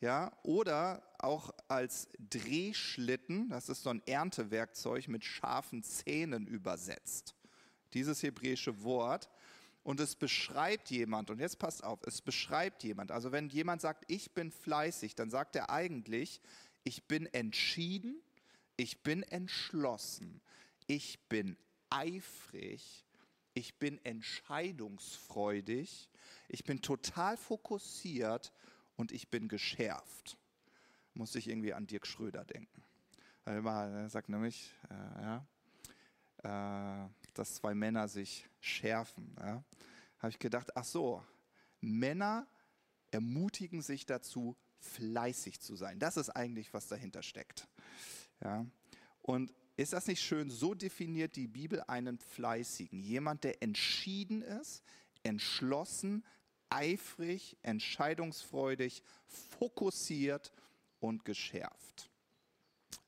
[0.00, 7.34] ja, oder auch als Drehschlitten, das ist so ein Erntewerkzeug mit scharfen Zähnen übersetzt.
[7.94, 9.28] Dieses hebräische Wort.
[9.88, 13.10] Und es beschreibt jemand, und jetzt passt auf, es beschreibt jemand.
[13.10, 16.42] Also wenn jemand sagt, ich bin fleißig, dann sagt er eigentlich,
[16.84, 18.20] ich bin entschieden,
[18.76, 20.42] ich bin entschlossen,
[20.88, 21.56] ich bin
[21.88, 23.06] eifrig,
[23.54, 26.10] ich bin entscheidungsfreudig,
[26.48, 28.52] ich bin total fokussiert
[28.96, 30.36] und ich bin geschärft.
[31.14, 32.84] Muss ich irgendwie an Dirk Schröder denken.
[33.46, 35.46] Er sagt nämlich, äh, ja,
[36.44, 37.08] äh,
[37.38, 39.34] dass zwei Männer sich schärfen.
[39.38, 39.62] Ja.
[40.18, 41.22] Habe ich gedacht, ach so,
[41.80, 42.46] Männer
[43.10, 45.98] ermutigen sich dazu, fleißig zu sein.
[45.98, 47.68] Das ist eigentlich, was dahinter steckt.
[48.42, 48.66] Ja.
[49.22, 50.50] Und ist das nicht schön?
[50.50, 53.00] So definiert die Bibel einen Fleißigen.
[53.00, 54.82] Jemand, der entschieden ist,
[55.22, 56.24] entschlossen,
[56.68, 60.52] eifrig, entscheidungsfreudig, fokussiert
[61.00, 62.10] und geschärft.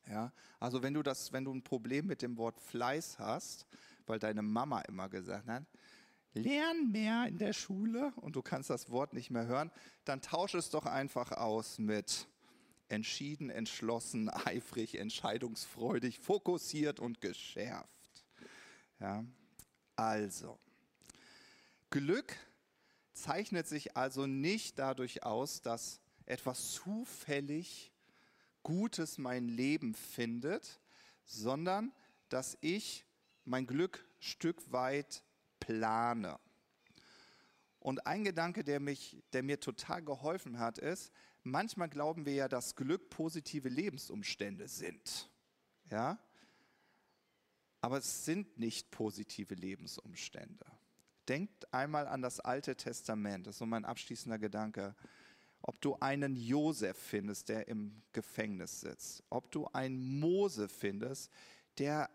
[0.07, 3.67] Ja, also wenn du das, wenn du ein Problem mit dem Wort Fleiß hast,
[4.11, 5.65] weil deine Mama immer gesagt hat,
[6.35, 9.71] lern mehr in der Schule und du kannst das Wort nicht mehr hören,
[10.05, 12.29] dann tausche es doch einfach aus mit
[12.89, 18.25] entschieden, entschlossen, eifrig, entscheidungsfreudig, fokussiert und geschärft.
[18.99, 19.25] Ja,
[19.95, 20.59] also,
[21.91, 22.37] Glück
[23.13, 27.93] zeichnet sich also nicht dadurch aus, dass etwas zufällig
[28.63, 30.81] Gutes mein Leben findet,
[31.25, 31.93] sondern
[32.29, 33.05] dass ich
[33.45, 35.25] mein Glück Stück weit
[35.59, 36.39] plane.
[37.79, 41.13] Und ein Gedanke, der, mich, der mir total geholfen hat, ist,
[41.43, 45.31] manchmal glauben wir ja, dass Glück positive Lebensumstände sind.
[45.91, 46.19] Ja?
[47.81, 50.67] Aber es sind nicht positive Lebensumstände.
[51.29, 54.95] Denkt einmal an das Alte Testament, das ist so mein abschließender Gedanke.
[55.63, 61.31] Ob du einen Josef findest, der im Gefängnis sitzt, ob du einen Mose findest,
[61.79, 62.11] der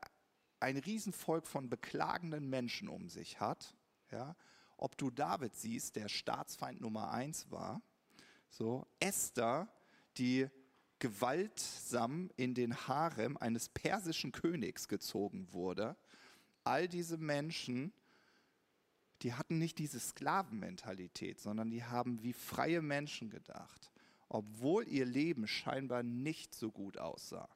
[0.66, 3.76] ein Riesenvolk von beklagenden Menschen um sich hat,
[4.12, 4.36] ja,
[4.78, 7.84] ob du David siehst, der Staatsfeind Nummer eins war,
[8.50, 9.68] so, Esther,
[10.18, 10.48] die
[10.98, 15.96] gewaltsam in den Harem eines persischen Königs gezogen wurde.
[16.64, 17.94] All diese Menschen,
[19.22, 23.92] die hatten nicht diese Sklavenmentalität, sondern die haben wie freie Menschen gedacht,
[24.30, 27.50] obwohl ihr Leben scheinbar nicht so gut aussah.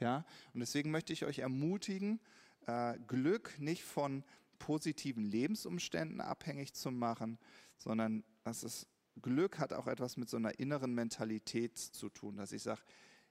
[0.00, 2.20] Ja, und deswegen möchte ich euch ermutigen,
[2.68, 4.22] äh, Glück nicht von
[4.58, 7.38] positiven Lebensumständen abhängig zu machen,
[7.78, 8.86] sondern dass es
[9.22, 12.82] Glück hat auch etwas mit so einer inneren Mentalität zu tun, dass ich sage,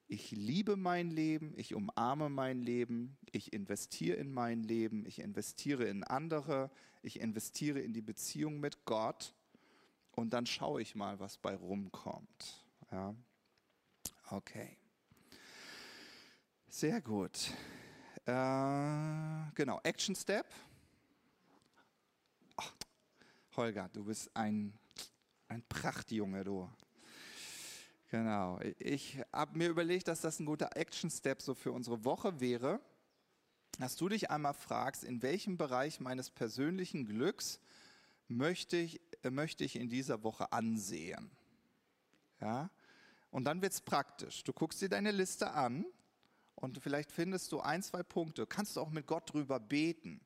[0.08, 5.86] ich liebe mein Leben, ich umarme mein Leben, ich investiere in mein Leben, ich investiere
[5.86, 6.72] in andere,
[7.02, 9.36] ich investiere in die Beziehung mit Gott
[10.12, 12.66] und dann schaue ich mal, was bei rumkommt.
[12.92, 13.16] Ja?
[14.30, 14.78] Okay.
[16.70, 17.52] Sehr gut.
[18.28, 20.46] Äh, genau, Action Step.
[22.58, 22.64] Oh,
[23.56, 24.78] Holger, du bist ein
[25.48, 26.70] ein Prachtjunge, du.
[28.10, 28.60] Genau.
[28.80, 32.80] Ich habe mir überlegt, dass das ein guter Action-Step so für unsere Woche wäre,
[33.80, 37.60] dass du dich einmal fragst, in welchem Bereich meines persönlichen Glücks
[38.28, 41.32] möchte ich, äh, möchte ich in dieser Woche ansehen.
[42.42, 42.70] Ja?
[43.30, 44.44] Und dann wird es praktisch.
[44.44, 45.86] Du guckst dir deine Liste an
[46.60, 48.48] und vielleicht findest du ein, zwei Punkte.
[48.48, 50.20] Kannst du auch mit Gott drüber beten.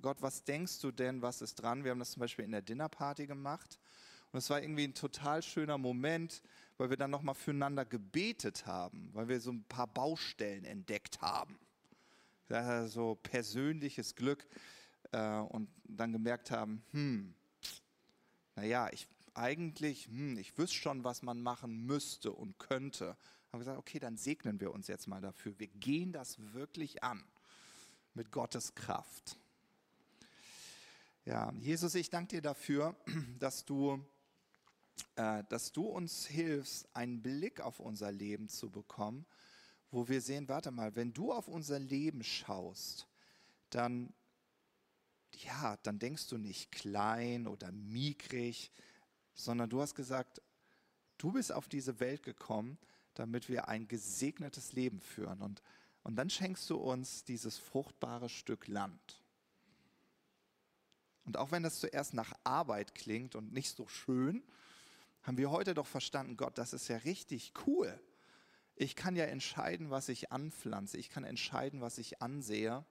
[0.00, 1.82] Gott, was denkst du denn, was ist dran?
[1.82, 3.80] Wir haben das zum Beispiel in der Dinnerparty gemacht.
[4.30, 6.42] Und es war irgendwie ein total schöner Moment,
[6.78, 11.58] weil wir dann nochmal füreinander gebetet haben, weil wir so ein paar Baustellen entdeckt haben.
[12.86, 14.46] So persönliches Glück
[15.10, 17.34] äh, und dann gemerkt haben, hm,
[18.54, 23.16] naja, ich eigentlich, hm, ich wüsste schon, was man machen müsste und könnte.
[23.52, 25.58] Haben gesagt, okay, dann segnen wir uns jetzt mal dafür.
[25.58, 27.24] Wir gehen das wirklich an
[28.14, 29.38] mit Gottes Kraft.
[31.24, 32.96] Ja, Jesus, ich danke dir dafür,
[33.38, 34.04] dass du
[35.16, 39.26] äh, dass du uns hilfst, einen Blick auf unser Leben zu bekommen,
[39.90, 43.06] wo wir sehen, warte mal, wenn du auf unser Leben schaust,
[43.70, 44.12] dann,
[45.32, 48.70] ja, dann denkst du nicht klein oder mickrig,
[49.34, 50.42] sondern du hast gesagt,
[51.18, 52.78] du bist auf diese Welt gekommen,
[53.18, 55.42] damit wir ein gesegnetes Leben führen.
[55.42, 55.62] Und,
[56.02, 59.22] und dann schenkst du uns dieses fruchtbare Stück Land.
[61.24, 64.42] Und auch wenn das zuerst nach Arbeit klingt und nicht so schön,
[65.22, 68.00] haben wir heute doch verstanden, Gott, das ist ja richtig cool.
[68.76, 70.98] Ich kann ja entscheiden, was ich anpflanze.
[70.98, 72.84] Ich kann entscheiden, was ich ansehe.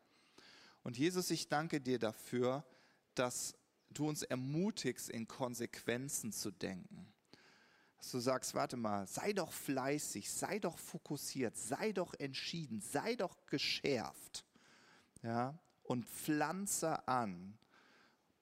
[0.84, 2.65] Und Jesus, ich danke dir dafür,
[3.13, 3.55] dass
[3.89, 7.14] du uns ermutigst, in Konsequenzen zu denken.
[8.06, 13.16] Dass du sagst, warte mal, sei doch fleißig, sei doch fokussiert, sei doch entschieden, sei
[13.16, 14.45] doch geschärft.
[15.24, 15.58] Ja?
[15.82, 17.58] Und pflanze an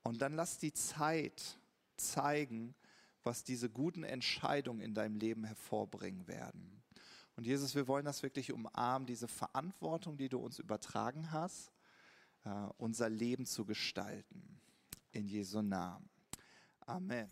[0.04, 1.58] Und dann lass die Zeit
[1.96, 2.76] zeigen,
[3.24, 6.84] was diese guten Entscheidungen in deinem Leben hervorbringen werden.
[7.38, 11.72] Und Jesus, wir wollen das wirklich umarmen, diese Verantwortung, die du uns übertragen hast,
[12.44, 14.60] äh, unser Leben zu gestalten.
[15.14, 16.10] In Jesu Namen.
[16.86, 17.30] Amen.